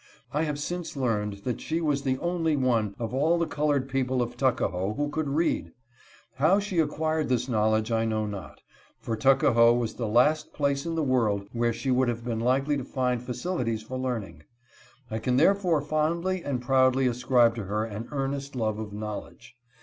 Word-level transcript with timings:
I 0.33 0.45
have 0.45 0.57
since 0.57 0.97
learned 0.97 1.43
that 1.43 1.61
she 1.61 1.79
was 1.79 2.01
the 2.01 2.17
only 2.17 2.55
one 2.55 2.95
of 2.97 3.13
all 3.13 3.37
the 3.37 3.45
colorejj 3.45 3.87
peo 3.87 4.03
ple 4.05 4.21
of 4.23 4.35
Tuckahoe 4.35 4.95
who 4.95 5.09
could 5.09 5.29
read. 5.29 5.73
How 6.37 6.57
she 6.59 6.79
acquired 6.79 7.29
this 7.29 7.47
knowledge 7.47 7.91
I 7.91 8.03
know 8.05 8.25
not, 8.25 8.61
for 8.99 9.15
Tuckahoe 9.15 9.75
was 9.75 9.93
the 9.93 10.07
last 10.07 10.53
place 10.53 10.87
in 10.87 10.95
the 10.95 11.03
world 11.03 11.45
where 11.53 11.71
she 11.71 11.91
would 11.91 12.07
have 12.07 12.25
been 12.25 12.39
likely 12.39 12.77
to 12.77 12.83
find 12.83 13.21
facilities 13.21 13.83
for 13.83 13.99
learning. 13.99 14.41
I 15.11 15.19
can 15.19 15.37
therefore 15.37 15.83
fondly 15.83 16.43
and 16.43 16.59
proudly 16.63 17.05
ascribe 17.05 17.53
to 17.57 17.65
her 17.65 17.85
an 17.85 18.07
earnest 18.11 18.55
love 18.55 18.79
of 18.79 18.91
knowledge. 18.93 19.55